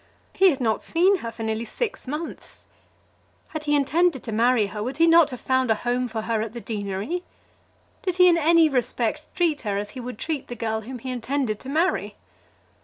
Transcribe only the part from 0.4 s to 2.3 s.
had not seen her for nearly six